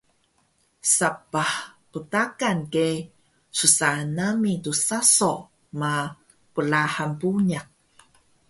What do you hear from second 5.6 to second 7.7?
ma plahan puniq